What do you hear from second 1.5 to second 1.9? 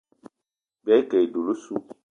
ossu.